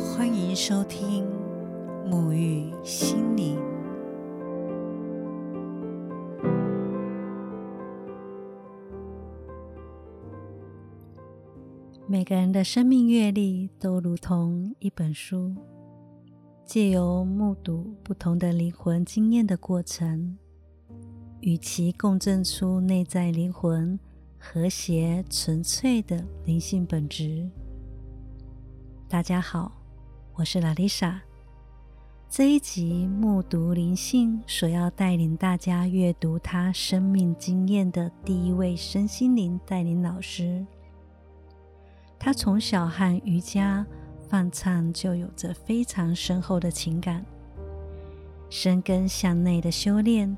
[0.00, 1.26] 欢迎收听
[2.08, 3.58] 沐浴心灵。
[12.06, 15.54] 每个人的生命阅历都如同一本书，
[16.64, 20.38] 借由目睹不同的灵魂经验的过程，
[21.40, 24.00] 与其共振出内在灵魂
[24.38, 27.48] 和谐纯粹的灵性本质。
[29.08, 29.79] 大家好，
[30.40, 31.20] 我是拉丽莎。
[32.30, 40.64] 这一集目读灵性所要带领大家阅读他生命经验的第一位身心灵带领老师。
[42.18, 43.84] 他从小和瑜伽、
[44.30, 47.22] 放唱就有着非常深厚的情感，
[48.48, 50.34] 深根向内的修炼，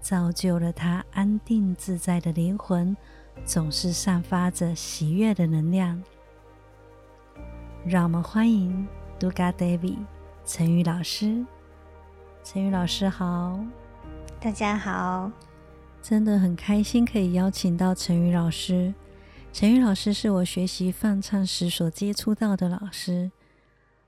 [0.00, 2.96] 造就了他安定自在的灵魂，
[3.44, 6.02] 总是散发着喜悦的能量。
[7.86, 8.84] 让我们欢迎
[9.24, 10.04] Duga David
[10.44, 11.46] 陈宇老师。
[12.42, 13.58] 陈宇老师好，
[14.38, 15.32] 大家好，
[16.02, 18.92] 真的很开心可以邀请到陈宇老师。
[19.50, 23.32] 陈宇老师是我学习放唱时所接触到的老师。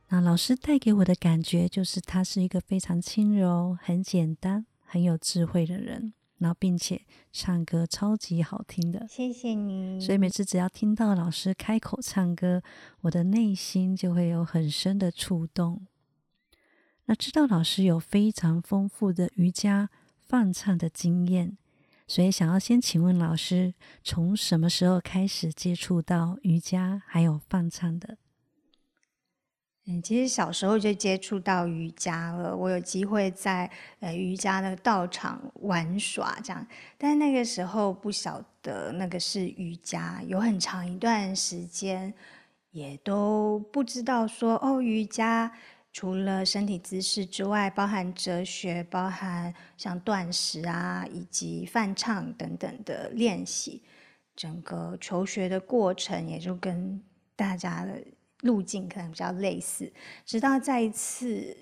[0.09, 6.13] 那老师带给我的感觉就是，他是一个非常轻柔、很简单、很有智慧的人。
[6.39, 9.07] 然后，并且唱歌超级好听的。
[9.09, 10.01] 谢谢你。
[10.01, 12.63] 所以每次只要听到老师开口唱歌，
[13.03, 15.87] 我的内心就会有很深的触动。
[17.07, 21.57] 那知道老师有非常丰富的瑜伽放唱的经验。
[22.09, 28.19] 所以，想要先请问老师，从什么时候开始接触到瑜伽还有放唱的？
[29.87, 32.57] 嗯，其实小时候就接触到瑜伽了。
[32.57, 33.71] 我有机会在
[34.01, 36.67] 呃瑜伽的道场玩耍，这样，
[36.99, 42.13] 但那个时候不晓得那个是瑜伽，有很长一段时间
[42.73, 45.53] 也都不知道说哦，瑜伽。
[45.93, 53.83] 除了身体姿势之外，包含哲学，包含像断食啊，以及泛唱等等的练习，
[54.35, 57.03] 整个求学的过程也就跟
[57.35, 58.05] 大家的
[58.43, 59.93] 路径可能比较类似。
[60.25, 61.57] 直到再一次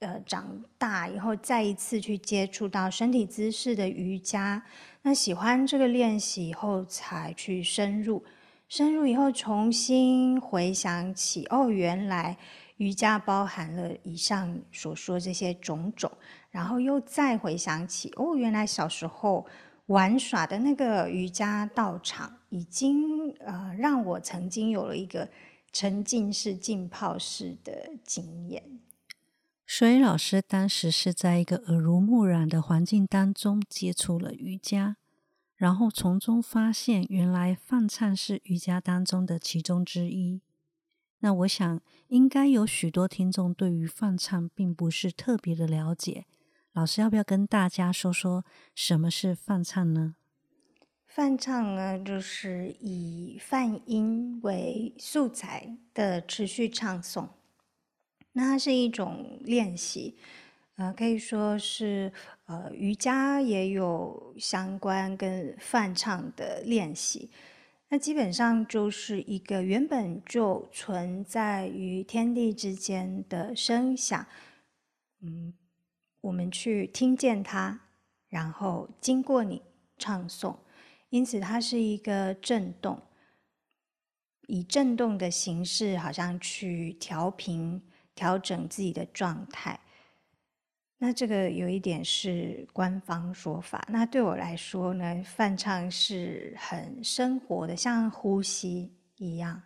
[0.00, 4.62] 呃长大以后，再一次去接触到身体姿势的瑜伽，
[5.02, 8.24] 那喜欢这个练习以后，才去深入，
[8.68, 12.36] 深入以后重新回想起，哦，原来。
[12.78, 16.10] 瑜伽包含了以上所说这些种种，
[16.50, 19.46] 然后又再回想起，哦，原来小时候
[19.86, 25.28] 玩耍的那个瑜伽道场，已经呃让我曾经有了一个
[25.72, 28.80] 沉浸式浸泡式的经验。
[29.66, 34.96] 所以老师当时是在一个耳濡目染的环境当中接触了瑜伽，
[35.56, 40.42] 然后从中发现，原来放唱是瑜伽当中的其中之一。
[41.20, 46.26] 那我想，应该有许多听众对于放唱并不是特别的了解。
[46.72, 48.44] 老师要不要跟大家说说
[48.74, 50.16] 什么是放唱呢？
[51.14, 57.28] 泛唱呢，就是以泛音为素材的持续唱诵。
[58.32, 60.16] 那它是一种练习，
[60.76, 62.10] 呃，可以说是
[62.46, 67.28] 呃瑜伽也有相关跟泛唱的练习。
[67.90, 74.26] 那基本上就是一个原本就存在于天地之间的声响，
[75.20, 75.52] 嗯，
[76.22, 77.78] 我们去听见它，
[78.30, 79.60] 然后经过你
[79.98, 80.56] 唱诵，
[81.12, 82.98] 因此它是一个震动，
[84.46, 87.82] 以震动的形式，好像去调频、
[88.14, 89.78] 调整自己的状态。
[90.96, 99.62] 那这个有一点是官方说法，那对我来说呢，泛唱是很生活的，像呼吸一样，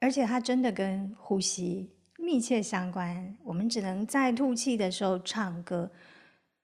[0.00, 3.36] 而且它真的跟呼吸密切相关。
[3.44, 5.92] 我们只能在吐气的时候唱歌，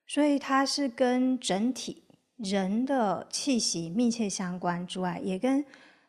[0.09, 2.03] 所以它是跟整体
[2.43, 5.65] 人的气息密切相关之外，也跟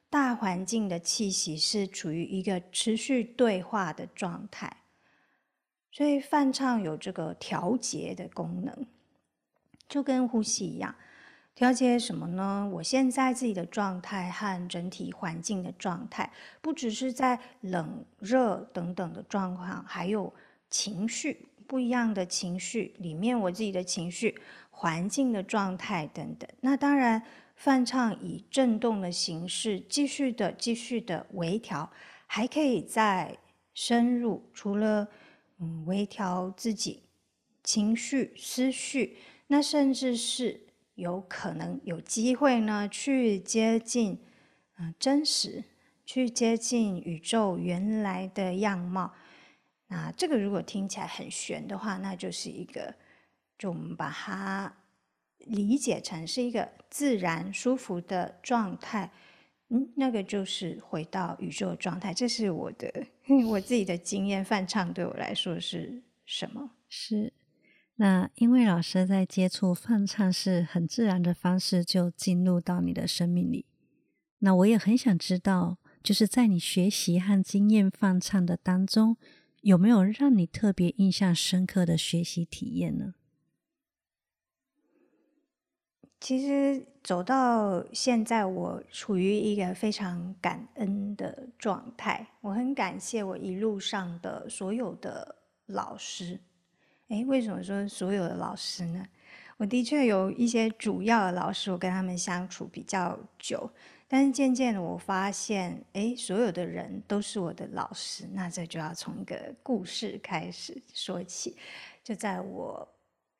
[0.09, 4.77] 大环境的气息是处于一个持续对话的状态。
[5.91, 8.87] 所以泛唱有这个调节的功能，
[9.89, 10.95] 就跟呼吸一样，
[11.53, 12.69] 调节什么呢？
[12.75, 16.31] 我现在自己的状态和整体环境的状态，
[16.61, 20.33] 不只是在冷热等等的状况，还有
[20.69, 24.37] 情绪不一样的情绪里面，我自己的情绪、
[24.69, 26.49] 环境的状态等等。
[26.59, 27.23] 那当然，
[27.55, 31.89] 泛唱以震动的形式继续的、继续的微调，
[32.27, 33.37] 还可以再
[33.73, 35.07] 深入，除了。
[35.63, 37.03] 嗯，微调自己
[37.63, 40.59] 情绪、思绪，那甚至是
[40.95, 44.17] 有可能有机会呢，去接近
[44.79, 45.63] 嗯真实，
[46.03, 49.13] 去接近宇宙原来的样貌，
[49.91, 52.95] 那这个如果听起来很玄的话，那就是一个，
[53.59, 54.73] 就我们把它
[55.39, 59.11] 理解成是一个自然舒服的状态。
[59.67, 62.13] 嗯，那个就是回到宇宙状态。
[62.13, 63.05] 这是我的
[63.49, 66.71] 我自己的经验，泛唱对我来说是什么？
[66.87, 67.33] 是。
[67.95, 73.65] 那因为老师在接触泛唱是很自然的方式，就进入到你的生命里。
[74.39, 79.17] 那我也很想知道，就是在你学习和经验泛唱的当中，
[79.61, 83.13] 有没有让你特别印象深刻的学习体验呢？
[86.19, 92.27] 其实走到现在，我处于一个非常感恩的状态。
[92.41, 95.35] 我很感谢我一路上的所有的
[95.65, 96.39] 老师。
[97.07, 99.03] 诶，为什么说所有的老师呢？
[99.57, 103.69] 我的确有一些主要的老师，我跟他们相处比较久，
[104.11, 108.27] 但是渐渐的我发现，诶，所有的人都是我的老师。
[108.33, 111.55] 那这就要从一个故事开始说起。
[112.03, 112.85] 就在我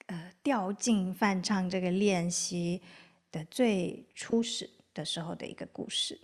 [0.06, 2.82] 呃掉进翻唱这个练习
[3.34, 6.18] 的最初始的时候的一个故事。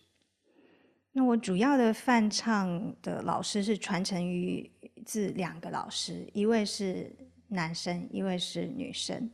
[1.12, 4.72] 那我主要的翻唱的老师是传承于
[5.06, 7.14] 自两个老师，一位是。
[7.50, 9.32] 男生，一位是女生。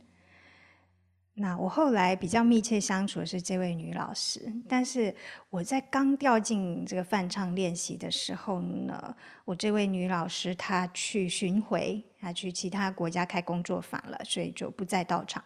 [1.36, 5.12] 那我后来比较密切相处的是这位女老师，但是
[5.50, 15.42] 我在刚调进这个泛唱练习的时候呢，我这位女老师她去巡回，她去其他国家开工作坊了，所以就不再到场。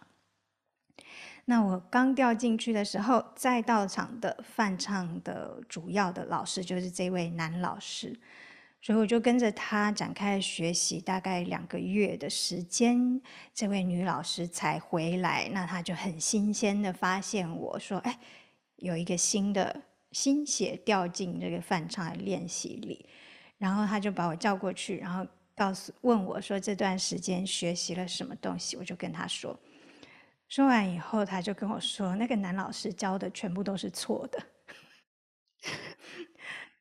[1.45, 8.15] 那我刚调进去的时候，再到场的泛唱的主要的老师就是这位男老师。
[8.81, 13.21] 所以我就跟着他展开学习，大概两个月的时间，
[13.53, 15.49] 这位女老师才回来。
[15.51, 18.19] 那她就很新鲜的发现我说：“哎，
[18.77, 19.83] 有一个新的
[20.13, 23.05] 心血掉进这个翻唱的练习里。”
[23.59, 29.59] 然后他就把我叫过去，然后告诉问我说：“这段时间学习了什么东西？”我就跟他说。
[30.47, 34.41] 说完以后，他就跟我说：“那个男老师教的全部都是错的。”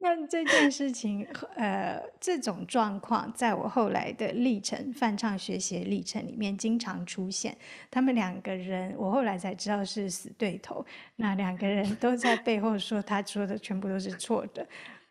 [0.00, 7.56] 那这件事情，呃，这种状况，在我后来的历程，翻唱学习历程里面经常出现。
[7.90, 10.86] 他们两个人，我后来才知道是死对头。
[11.16, 14.64] 那两个人都在背后说他说的全部都是错的，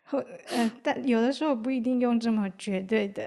[0.04, 0.18] 后
[0.48, 3.24] 呃，但有的时候不一定用这么绝对的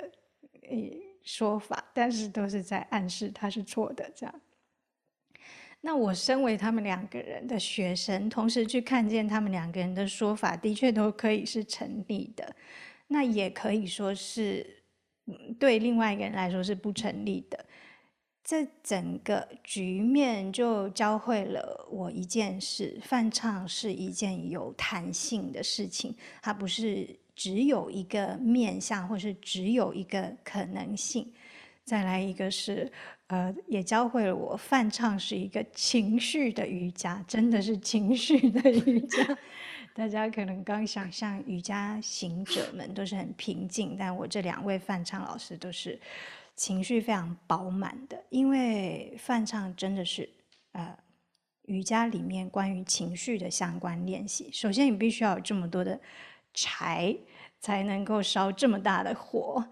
[0.63, 0.77] 呃
[1.23, 4.41] 说法，但是都是在暗示他是错的这样。
[5.83, 12.55] 那我身为他们两个人的学生，同时去看见他们两个人的说法，的确都可以是成立的。
[13.07, 14.83] 那也可以说是，
[15.59, 17.65] 对另外一个人来说是不成立的。
[18.43, 31.33] 这整个局面就教会了我一件事：泛唱是一件有弹性的事情，它不是只有一个面向，或是只有一个可能性。
[31.83, 32.91] 再来一个是。
[33.31, 39.37] 呃，也教会了我，泛唱是一个情绪的瑜伽，真的是情绪的瑜伽。
[39.95, 45.97] 大家可能刚想象瑜伽行者们都是很平静，但我这两位泛唱老师都是
[46.57, 50.29] 情绪非常饱满的，因为泛唱真的是
[50.73, 50.93] 呃
[51.67, 54.49] 瑜伽里面关于情绪的相关练习。
[54.51, 55.97] 首先，你必须要有这么多的
[56.53, 57.15] 柴，
[57.61, 59.63] 才能够烧这么大的火。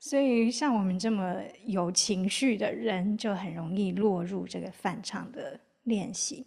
[0.00, 6.46] 所以，像我们这么有情绪的人，就很容易落入这个反唱的练习。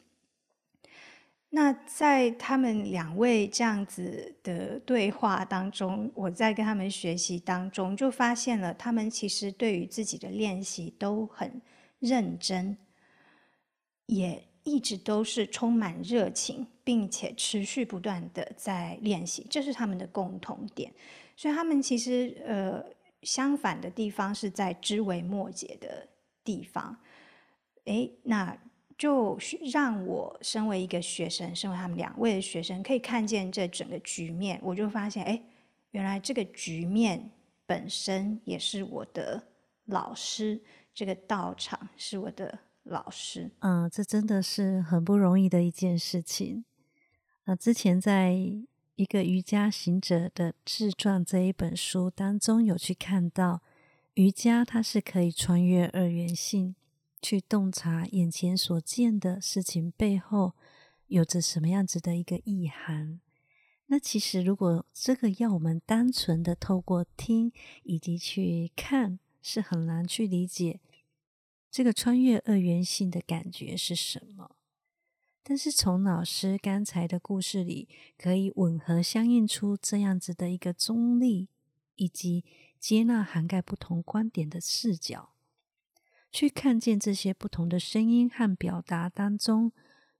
[1.50, 11.62] 那在他们两位这样子的对话当中，我在跟他们学习当中，就发现了他们其实对于自己的练习都很
[12.00, 12.78] 认真，
[14.06, 20.90] 也一直都是充满热情，并且持续不断的在练习，这是他们的共同点。
[21.36, 22.82] 所以，他们其实呃。
[23.24, 26.08] 相反的地方是在枝微末节的
[26.44, 26.98] 地方，
[27.86, 28.58] 哎，那
[28.98, 29.38] 就
[29.72, 34.60] 让我身为一个学生，身为他们两位的学生，可以看见这整个局面。
[34.64, 35.42] 我就发现，哎，
[35.92, 37.30] 原来这个局面
[37.66, 39.44] 本身也是我的
[39.86, 40.62] 老师，
[40.94, 43.52] 这个道场是我的老师。
[43.60, 46.66] 嗯，这真的是很不容易的一件事情。
[47.46, 48.36] 那之前在。
[48.96, 53.62] 一个瑜伽行者的自传这一本书当中，有去看到
[54.14, 56.76] 瑜伽，它是可以穿越二元性，
[57.22, 60.54] 去洞察眼前所见的事情背后
[61.08, 63.20] 有着什么样子的一个意涵。
[63.88, 67.52] 那其实，如果这个要我们单纯的透过听
[67.84, 70.80] 以及去看，是很难去理解
[71.70, 74.56] 这个穿越二元性的感觉是什么。
[75.44, 81.50] 但是从老师刚才的故事里，可以吻合相应出这样子的一个中立
[81.96, 82.46] 以及
[82.80, 85.34] 接纳涵盖不同观点的视角，
[86.32, 89.72] 去看见这些不同的声音和表达当中，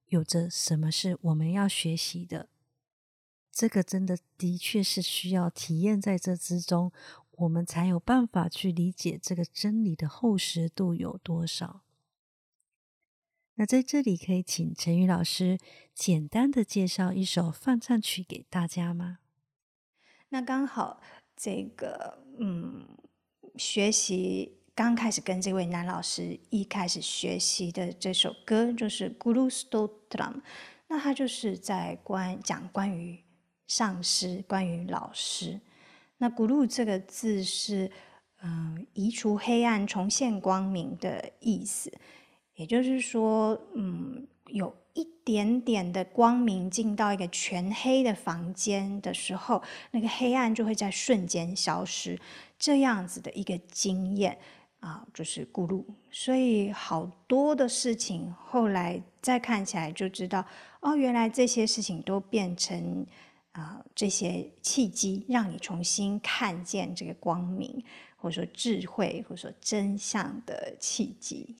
[0.06, 2.48] 有着什么是我们要学习的。
[3.52, 6.90] 这个真的的确是需要体验在这之中，
[7.32, 11.82] 我们才有办法去理解这个真理的厚实度有多少。
[13.54, 15.58] 那在这里可以请陈宇老师
[15.94, 19.18] 简单的介绍一首放唱曲给大家吗？
[20.28, 21.00] 那刚好
[21.36, 22.86] 这个嗯，
[23.56, 30.34] 学习刚开始跟这位男老师一开始学习的这首歌就是《Guru Stotram》，
[30.88, 33.22] 那他就是在关讲关于。
[33.68, 35.58] 上师关于老师，
[36.18, 37.90] 那 “guru” 这个字是
[38.42, 41.90] 嗯移除黑暗、重现光明的意思。
[42.62, 52.16] 也就是说，嗯，有一点点的光明进到一个全黑的房间的时候，那个黑暗就会在瞬间消失。
[52.56, 54.38] 这样子的一个经验
[54.78, 55.84] 啊，就是咕噜。
[56.12, 60.46] 所以好多的事情后来再看起来就知道，
[60.78, 63.04] 哦，原来这些事情都变成。
[63.52, 67.84] 啊，这些契机让你重新看见这个光明，
[68.16, 71.54] 或者说智慧，或者说真相的契机。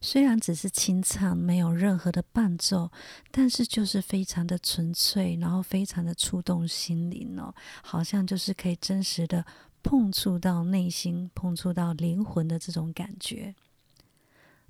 [0.00, 2.90] 虽然只是清唱，没有任何的伴奏，
[3.30, 9.44] 但是就是非常的纯粹，然后非常的触动心灵哦，好像就是可以真实的。
[9.80, 13.54] 碰触到内心、碰触到灵魂的这种感觉。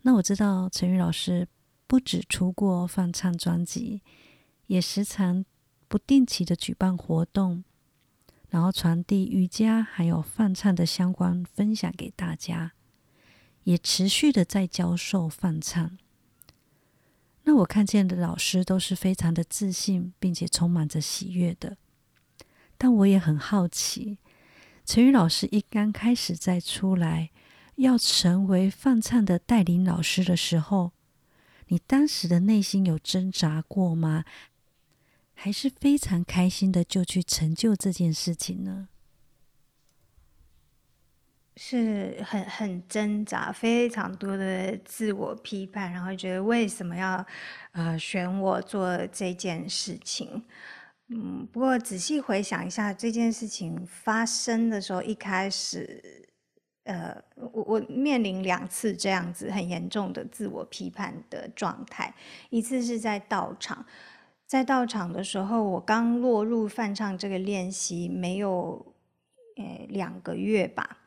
[0.04, 1.48] 那我知道陈宇老师
[1.88, 4.02] 不止出过翻唱专辑，
[4.68, 5.44] 也时常
[5.88, 7.64] 不定期的举办活动，
[8.50, 12.74] 然后传递瑜伽还有翻唱的相关分享给大家，
[13.64, 15.98] 也持续的在教授翻唱。
[17.44, 21.78] 那我看见的老师都是非常的自信，并且充满着喜悦的。
[22.78, 24.18] 但我也很好奇。
[24.86, 27.32] 陈宇老师一刚开始在出来
[27.76, 30.92] 要成为放唱的带领老师的时候，
[31.68, 34.26] 你当时的内心有挣扎过吗？
[35.34, 38.88] 还是非常开心的就去成就这件事情呢？
[41.56, 47.24] 是很很挣扎，非常多的自我批判，然后觉得为什么要
[47.74, 50.44] 呃选我做这件事情？
[51.10, 56.23] 嗯，不过仔细回想一下这件事情发生的时候，一开始，
[56.84, 62.14] 呃，我我面临两次这样子很严重的自我批判的状态。
[62.50, 63.86] 一次是在道场，
[64.46, 68.94] 在道场的时候，我刚落入泛唱这个练习没有，
[69.58, 70.98] 呃，两个月吧。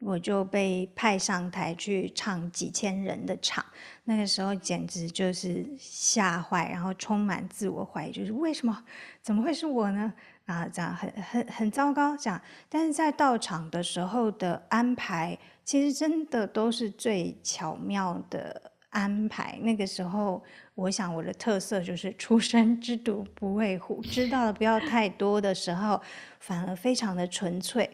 [0.00, 3.64] 我就被派上台去唱几千人的场，
[4.04, 8.84] 那个时候简直就是吓坏，然后充满自我怀疑，就是为什么？
[9.20, 10.14] 怎么会是我呢？
[10.48, 12.40] 啊，这样很很很糟糕，这样。
[12.70, 19.58] 但是在到场的时候的安排，其实真的都是最巧妙的安排。
[19.60, 20.42] 那个时候，
[20.74, 26.00] 我想我的特色就是初生之犊不畏虎，知道的不要太多的时候，
[26.40, 27.90] 反而非常的纯粹。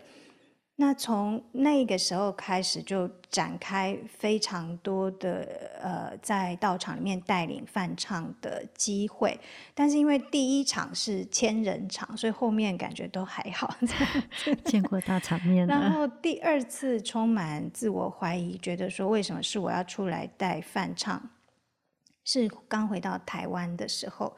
[0.76, 5.47] 那从那个时候开始，就展开非常多的
[5.81, 9.38] 呃，在道场里面带领翻唱的机会。
[9.73, 13.73] 但是因为第一场是千人场，所以后面感觉都还好。
[14.66, 15.64] 见过大场面。
[15.69, 21.31] 然后第二次充满自我怀疑，觉得说为什么是我要出来带翻唱？
[22.25, 24.35] 是刚回到台湾的时候，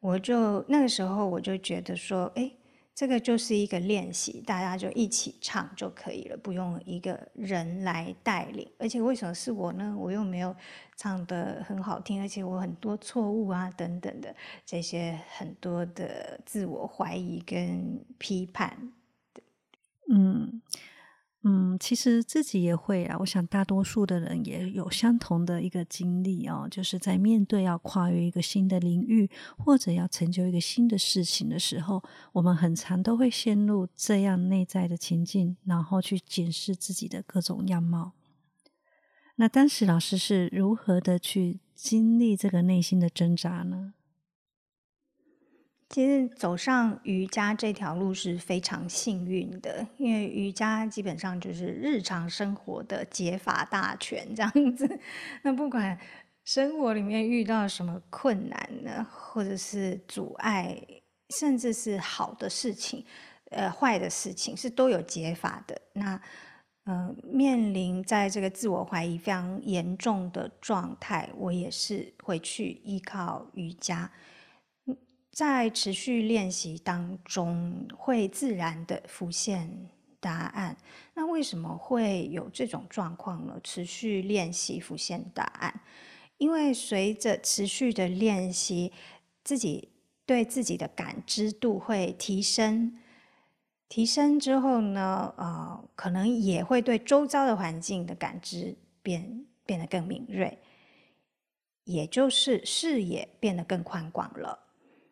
[0.00, 2.50] 我就那个时候我就觉得说，哎。
[2.98, 8.68] 这个就是一个练习，大家就一起唱就可以了，不用一个人来带领。
[8.76, 9.94] 而且为什么是我呢？
[9.96, 10.52] 我又没有
[10.96, 14.34] 唱得很好听，而且我很多错误啊，等等的
[14.66, 18.76] 这些很多的自我怀疑跟批判。
[20.12, 20.60] 嗯。
[21.50, 23.16] 嗯，其实自己也会啊。
[23.20, 32.02] 我想大多数的人也有相同的一个经历哦，就是在面对要跨越一个新的领域，或者要成就一个新的事情的时候，
[32.32, 38.12] 我们很常都会陷入这样内在的情境，然后去检视自己的各种样貌。
[39.36, 43.94] 那当时老师是如何的去经历这个内心的挣扎呢？
[45.90, 55.00] 其实走上瑜伽这条路是非常幸运的，因为瑜伽基本上就是日常生活的解法大全这样子。
[55.42, 55.98] 那不管
[56.44, 60.78] 生活里面遇到什么困难呢，或者是阻碍，
[61.30, 63.02] 甚至是好的事情、
[63.50, 65.80] 呃坏的事情，是都有解法的。
[65.94, 66.20] 那
[66.84, 74.10] 呃面临在这个自我怀疑非常严重的状态，我也是会去依靠瑜伽。
[75.38, 80.76] 在持续练习当中，会自然的浮现答案。
[81.14, 83.56] 那为什么会有这种状况呢？
[83.62, 85.80] 持续练习浮现答案，
[86.38, 88.92] 因为随着持续的练习，
[89.44, 89.90] 自己
[90.26, 92.98] 对自己的感知度会提升。
[93.88, 100.58] 提升之后呢，呃，可能也会对周遭的环境的感知变变得更敏锐，
[101.84, 104.64] 也就是视野变得更宽广了。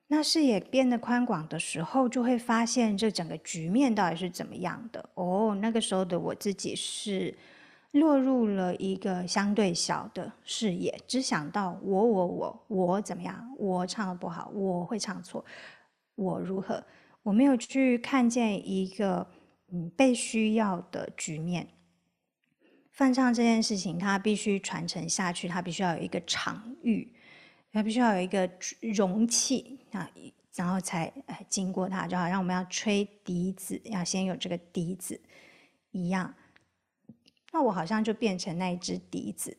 [0.08, 5.56] 那视野变得宽广的时候，就会发现这整个局面到底是怎么样的哦。
[5.60, 7.36] 那个时候的我自己是
[7.90, 15.44] 落入了一个相对小的视野，只想到我我我我怎么样，我唱的不好，我会唱错，
[16.14, 16.84] 我如何，
[17.24, 19.26] 我没有去看见一个
[19.72, 21.66] 嗯被需要的局面。
[22.92, 27.12] 翻唱这件事情，它必须传承下去，它必须要有一个场域。
[27.72, 30.10] 它必须要有一个容器啊，
[30.54, 31.12] 然后才
[31.46, 35.20] 经过它，就好像我们要吹笛子，要先有这个笛子
[35.90, 36.34] 一样。
[37.52, 39.58] 那我好像就变成那一只笛子，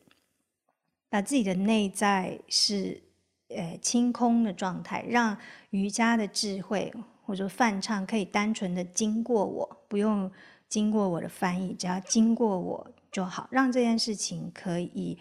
[1.08, 3.00] 把自己的内在是
[3.48, 5.38] 呃清空的状态，让
[5.70, 6.92] 瑜伽的智慧
[7.24, 10.28] 或者泛唱可以单纯的经过我，不用
[10.68, 15.16] 经过我的翻译，只要经过我就好，让这件事情可以。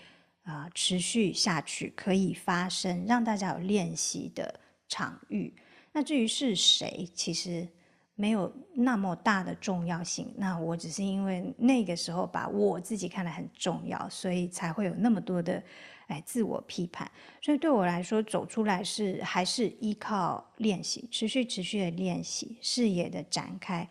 [0.48, 5.54] 啊，持续下去可以发生，让大家有练习的场域。
[5.92, 7.68] 那至于是谁，其实
[8.16, 10.34] 没有那么大的重要性。
[10.38, 15.62] 那我只是因为那个时候把我自己看得很重要，所以才会有那么多的
[16.08, 17.12] 哎自我批判。
[17.42, 23.86] 所以对我来说，走出来是还是依靠练习，持续持续的练习，视野的展开。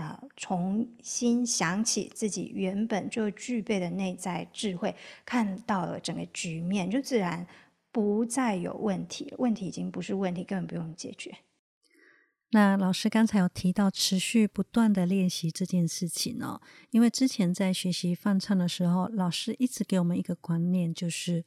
[0.00, 7.46] 啊，重新想起自己原本就具备的内在智慧，看到了整个局面，就自然
[7.92, 9.34] 不再有问题。
[9.38, 11.36] 问题已经不是问题，根本不用解决。
[12.52, 16.60] 那老师刚才有提到持续不断的练习这件事情哦，
[16.90, 21.44] 因为之前在学习放唱的时候，老师一直给我们一个观念，就是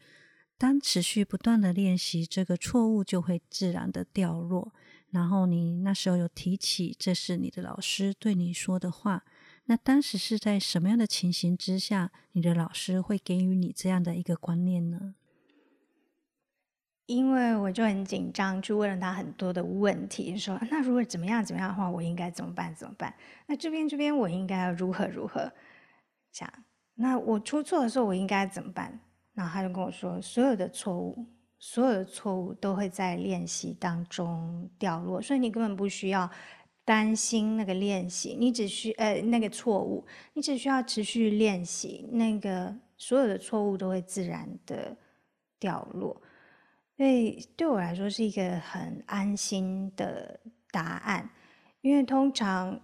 [0.57, 4.73] 当持续不断的练习，这个错误就会自然的掉落。
[5.13, 9.23] 然后你那时候有提起，这是你的老师对你说的话。
[9.65, 15.13] 那当时是在什么样的情形之下，你的老师会给予你这样的一个观念呢？
[17.05, 22.73] 因为我就很紧张，去问了他很多的问题，说那如果怎么样怎么样的话，我应该怎么办？
[22.73, 23.13] 怎么办？
[23.45, 25.51] 那这边这边我应该要如何如何
[26.31, 26.51] 讲？
[26.95, 28.99] 那我出错的时候我应该怎么办？
[29.33, 31.25] 然后他就跟我说，所有的错误。
[31.65, 36.29] 所有的错误都会在练习当中掉落，所以你根本不需要
[36.83, 44.93] 担心那个练习，你只需呃那个错误，你只需要持续练习，那个所有的错误都会自然的
[45.57, 46.21] 掉落。
[46.97, 50.37] 所以对我来说是一个很安心的
[50.69, 51.29] 答案，
[51.79, 52.77] 因为通常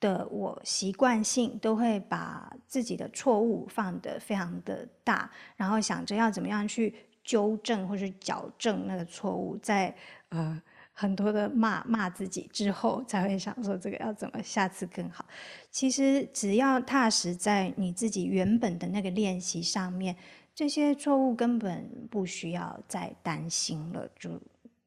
[0.00, 6.92] 的我习惯性都会把自己的错误放得非常的大，然后想着要怎么样去。
[7.24, 9.94] 纠正或是矫正那个错误，在
[10.30, 10.60] 呃
[10.92, 15.24] 很多的骂骂自己之后，才会想说这个要怎么下次更好。
[15.70, 20.16] 其实只要踏实在你自己原本的那个练习上面，
[20.54, 24.08] 这些错误根本不需要再担心了。
[24.18, 24.40] 就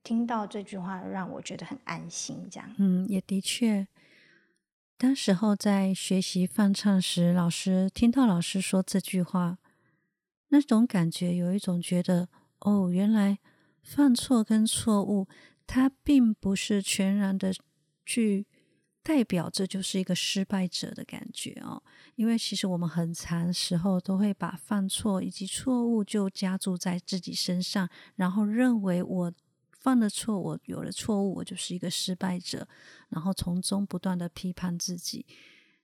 [0.03, 2.47] 听到这句话，让我觉得很安心。
[2.51, 3.87] 这样，嗯，也的确，
[4.97, 9.57] 当时候在学习放唱时，老师听到老师说这句话。
[10.49, 12.29] 那种感觉有一种觉得
[12.59, 13.39] 哦，原来
[13.81, 15.27] 犯错跟错误，
[15.67, 17.53] 它并不是全然的
[18.05, 18.45] 去
[19.03, 21.81] 代表这就是一个失败者的感觉哦。
[22.15, 29.33] 因为其实我们很长时候都会把犯错以及错误就加注在自己身上，然后认为我
[29.71, 32.67] 犯了错，我有了错误，我就是一个失败者，
[33.09, 35.25] 然后从中不断的批判自己。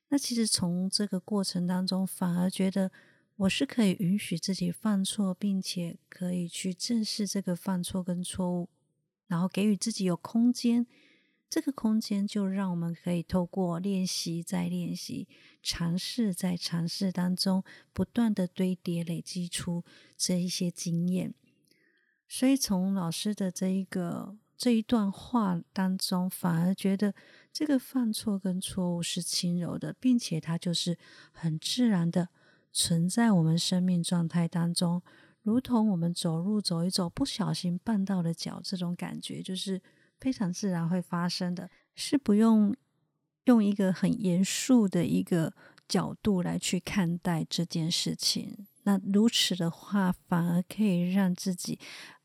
[0.09, 2.91] 那其实从这个过程当中，反而觉得
[3.41, 8.69] 我是可以允许自己犯错，并且可以去正视这个犯错跟错误，
[9.25, 10.85] 然后给予自己有空间。
[11.49, 15.27] 这个空间就让我们可以透过练习再练习、
[15.63, 19.83] 尝试在尝试当中，不断的堆叠累积出
[20.15, 21.33] 这一些经验。
[22.27, 27.15] 所以从老师的这一个这一段话当中，反而觉得
[27.51, 30.95] 这个犯错跟错误是轻柔的，并且它就是
[31.31, 32.29] 很自然的
[32.71, 35.01] 存在我们生命状态当中，
[35.41, 39.81] 如同我们走路走一走，不小心绊到了脚，这种感觉就是。
[40.21, 42.75] 非常自然会发生的，是不用
[43.45, 45.51] 用一个很严肃的一个
[45.87, 48.67] 角度来去看待这件事情。
[48.83, 51.79] 那如此的话，反而可以让自己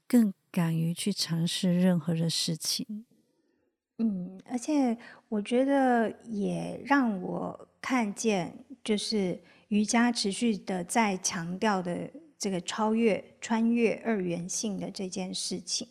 [0.07, 3.07] 更敢于去尝试任何的事情。
[3.97, 4.99] 嗯，而且
[5.31, 15.89] 我觉得也让我看见，就是瑜伽持续的在强调的这个超越、穿越二元性的这件事情。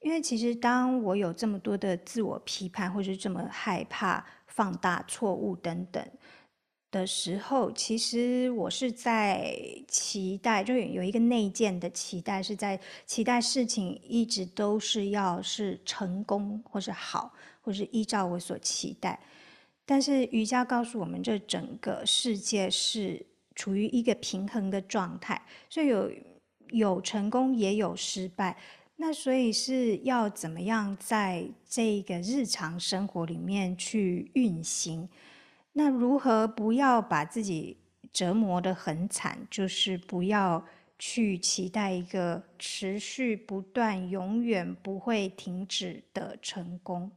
[0.00, 6.06] 因为其实，当我有这么多的自我批判，或是这么害怕放大错误等等
[6.90, 9.56] 的时候，其实我是在
[9.88, 19.18] 期待，就有一个内建的期待，是在期待事情一直都是要是成功，或是好，或是依照我所期待。
[19.86, 26.10] 但是瑜伽告诉我们，这整个世界是处于一个平衡的状态，所以有
[26.70, 28.56] 有成功，也有失败。
[28.96, 35.08] 那所以是要怎么样在这个日常生活里面去运行？
[35.72, 37.76] 那如何不要把自己
[38.12, 39.46] 折磨得很惨？
[39.50, 40.64] 就是不要
[40.98, 47.10] 去期待一个持续不断、永远不会停止的成功。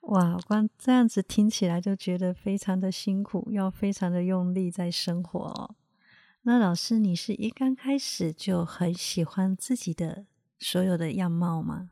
[0.00, 5.74] 哇，光这样子听起来就觉得非常的辛苦，要非常的用力在生活哦。
[6.42, 10.24] 那老师，你是一刚开始就很喜欢自己的
[10.58, 11.90] 所有的样貌吗？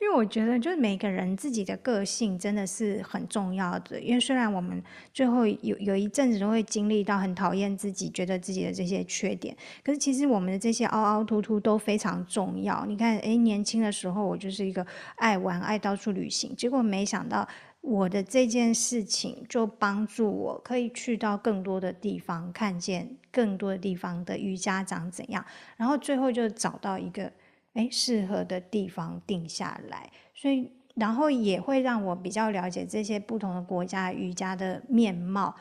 [0.00, 4.00] 因为我觉得，就是每个人自己的个性真的是很重要的。
[4.00, 4.82] 因为虽然我们
[5.12, 12.86] 最后有有一阵子都会经历到很讨厌自己，觉得自己的这些缺点，可是其实我们的这些凹凹凸凸都非常重要。
[12.86, 17.48] 你看，诶，年轻的时候我就是一个爱玩、爱到处旅行，结果没想到。
[17.80, 25.42] 我的这件事情就帮助我可以去到更多的地方，看见更多的地方的瑜伽长怎样，
[25.76, 27.32] 然后最后就找到一个
[27.78, 35.54] 哎适合的地方定下来，所以然后也会让我比较了解这些不同的国家瑜伽的面貌，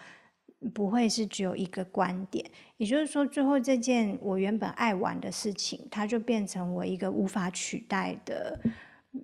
[0.73, 2.43] 不会是只有一个观点。
[2.77, 8.60] 也就是说，最后这件我原本爱玩的事情，它就变成我一个无法取代的。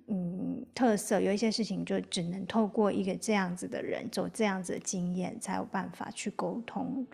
[0.06, 7.04] 嗯，特色有一些事情就只能透过一个这样子的人走这样子的经验，才有办法去沟通，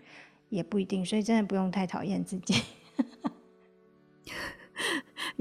[0.49, 2.61] 也不一定，所以真的不用太讨厌自己。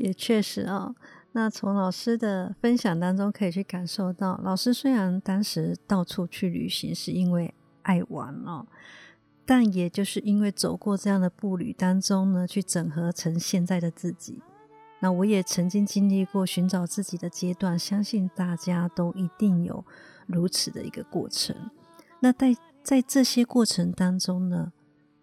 [0.00, 0.94] 也确实啊，
[1.32, 8.66] 那从老师的分享当中可以去感受到，老师虽然当时到处去旅行是因为爱玩哦，
[9.44, 14.40] 但也就是因为走过这样的步履当中呢，去整合成现在的自己。
[15.02, 19.84] 那我也曾经经历过寻找自己的阶段，相信大家都一定有
[20.26, 21.70] 如此的一个过程。
[22.20, 24.72] 那在在这些过程当中呢，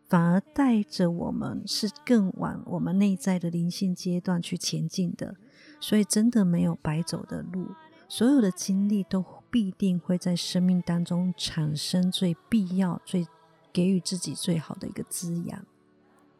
[0.07, 5.35] 反而带着我们是更往我们内在的灵性阶段去前进的。
[5.79, 7.67] 所以真的没有白走的路，
[8.07, 13.27] 所有的经历都必定会在生命当中产生最必要、最
[13.71, 15.65] 给予自己最好的一个滋养。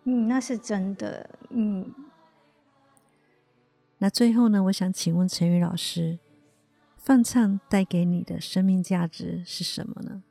[0.05, 1.29] 嗯，那是真的。
[1.49, 1.93] 嗯。
[3.99, 4.63] 那最后呢？
[4.63, 6.19] 我想请问陈宇老师，
[6.97, 10.23] 放唱带给你的生命价值是什么呢？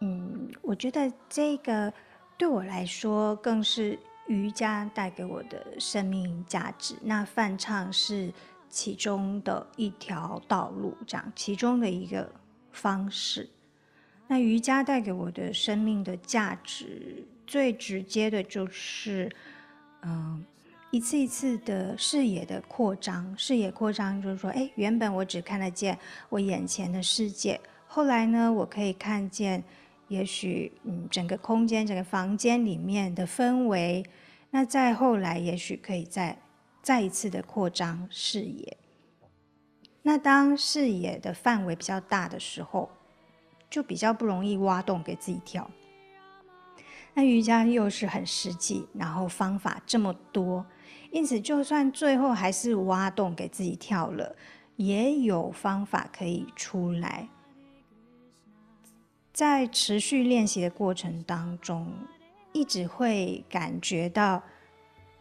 [0.00, 1.92] 嗯，我觉得这个
[2.42, 6.96] 对我来说，更是瑜伽带给我的生命价值。
[7.00, 8.32] 那泛唱是
[8.68, 12.28] 其中的一条道路，这样其中的一个
[12.72, 13.48] 方式。
[14.26, 19.30] 那瑜伽带给我的生命的价值，最直接的就是，
[20.00, 20.44] 嗯。
[20.90, 25.96] 一次一次的视野的扩张，视野扩张就是说，哎，原本我只看得见
[26.28, 29.62] 我眼前的世界，后来呢，我可以看见，
[30.12, 34.04] 也许嗯，整个空间、整个房间里面的氛围，
[34.50, 36.36] 那再后来，也许可以再
[36.82, 38.76] 再一次的扩张视野。
[40.02, 42.90] 那当视野的范围比较大的时候，
[43.70, 45.70] 就比较不容易挖洞给自己跳。
[47.14, 50.66] 那瑜伽又是很实际，然后方法这么多，
[51.10, 54.36] 因此就算最后还是挖洞给自己跳了，
[54.76, 57.28] 也有方法可以出来。
[59.42, 61.92] 在持续练习的过程当中，
[62.52, 64.40] 一直会感觉到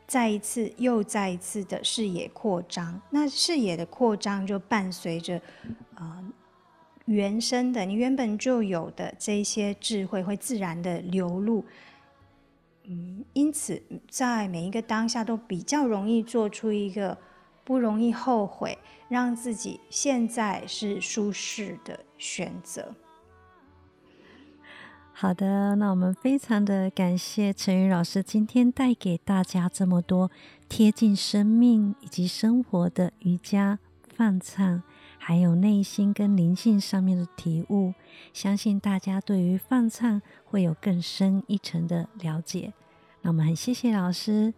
[0.06, 3.02] 再一次又再一次的视野扩张。
[3.10, 5.42] 那视野的扩张就伴随着，
[5.96, 6.24] 呃，
[7.06, 11.66] 原生的你原本就有的这些智慧会自然的流露。
[12.84, 17.18] 嗯，因此在每一个当下都比较容易做出一个
[17.64, 18.78] 不容易后悔，
[19.10, 22.94] 让自己现在是舒适的选择。
[25.22, 30.32] 好的，那我们非常的感谢陈宇老师今天带给大家这么多
[30.68, 33.78] 贴近生命以及生活的瑜伽
[34.16, 34.82] 放唱，
[35.20, 37.94] 还有内心跟灵性上面的体悟。
[38.34, 42.74] 相信大家对于放唱会有更深一层的了解。
[43.22, 44.56] 那我们很谢谢老师。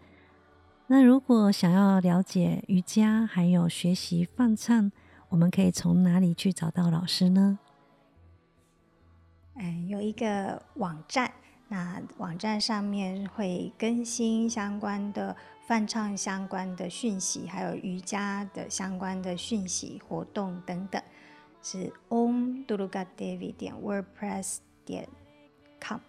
[0.88, 4.90] 那如果想要了解瑜伽还有学习放唱，
[5.28, 7.60] 我们可以从哪里去找到老师呢？
[9.56, 11.32] 嗯，有一个网站，
[11.68, 15.36] 那网站上面会更新相关的
[15.68, 21.02] 翻唱相关的讯息，还有瑜伽的相关的讯息、活动等等，
[21.62, 25.08] 是 om duruga david 点 wordpress 点
[25.80, 26.00] com。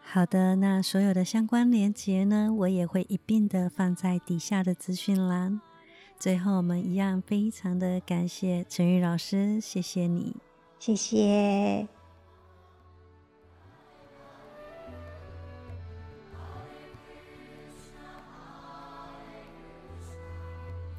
[0.00, 5.60] 好的，那所有的相关链接呢，我也会一并的放在底下的资讯栏。
[6.18, 10.36] 最后，我们一样非常的感谢陈玉老师，谢谢你，
[10.78, 11.93] 谢谢。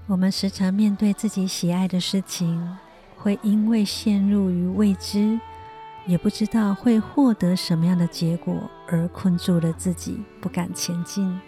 [0.07, 2.77] 我们时常面对自己喜爱的事情，
[3.17, 5.39] 会因为陷入于未知，
[6.05, 11.39] 也不知道会获得什么样的结果，而困住了自己，不敢前进。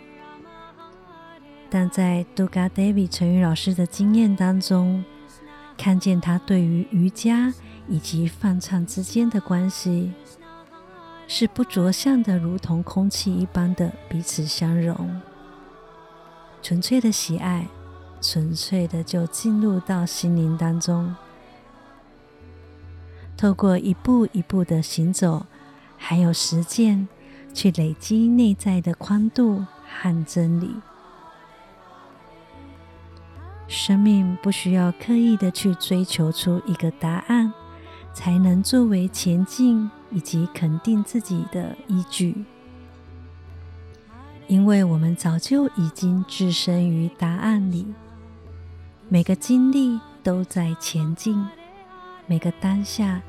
[1.69, 5.05] 但在杜嘎 David 陈宇老师的经验当中，
[5.77, 7.53] 看见他对于瑜伽
[7.87, 10.13] 以及放唱之间的关系，
[11.27, 15.21] 是不着相的，如同空气一般的彼此相融，
[16.63, 17.67] 纯粹的喜爱。
[18.19, 21.15] 纯粹的就进入到心灵当中，
[23.37, 25.45] 透过一步一步的行走，
[25.97, 27.07] 还有实践，
[27.53, 30.75] 去累积内在的宽度和真理。
[33.67, 37.53] 生命不需要刻意的去追求出一个答案，
[38.13, 42.45] 才能作为前进以及肯定自己的依据。
[44.47, 47.93] 因为我们早就已经置身于答案里。
[49.09, 51.47] 每个经历都在前进，
[52.25, 53.21] 每个当下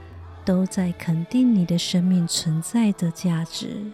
[0.44, 3.92] 都在肯定你的生命存在的价值。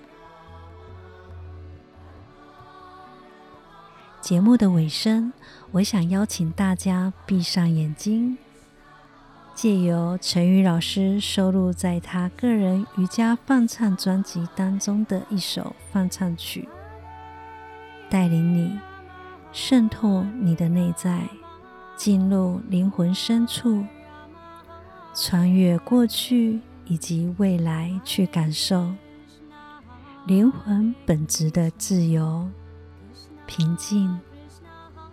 [4.22, 5.34] 节目的尾声，
[5.72, 8.38] 我想邀请大家闭上眼睛，
[9.54, 16.66] 借由陈宇老师收录在他个人瑜伽放唱专辑当中的一首放唱曲，
[18.08, 18.78] 带领你
[19.52, 21.28] 渗透你的内在。
[21.96, 23.84] 进入灵魂深处，
[25.14, 28.92] 穿越过去以及未来，去感受
[30.26, 32.48] 灵魂本质的自由、
[33.46, 34.20] 平静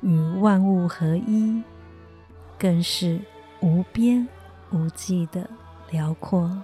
[0.01, 1.61] 与万物合一，
[2.57, 3.21] 更是
[3.61, 4.27] 无边
[4.71, 5.49] 无际的
[5.91, 6.61] 辽阔。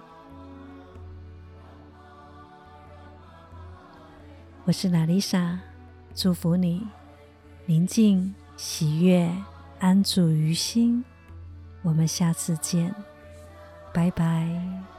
[4.65, 5.59] 我是娜丽莎，
[6.13, 6.85] 祝福你
[7.67, 9.31] 宁静喜悦。
[9.79, 11.03] 安住于心，
[11.83, 12.93] 我们下次见，
[13.93, 14.96] 拜拜。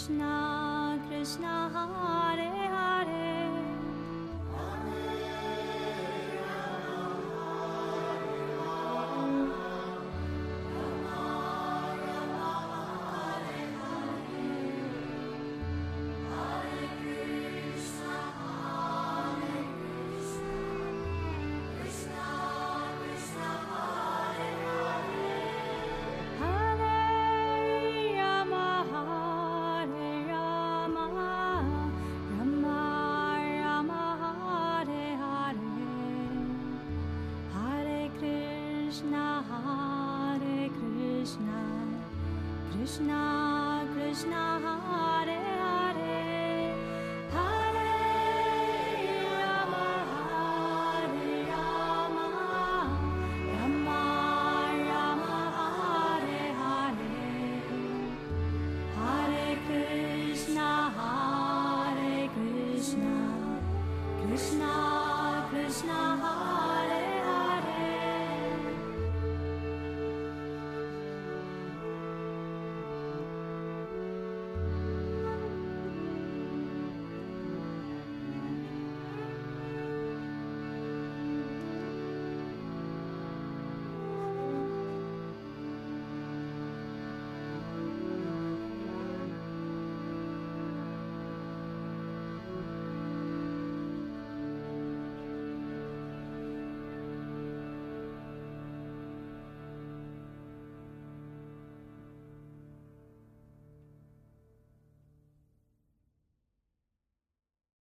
[0.00, 1.99] कृष्णा कृष्णः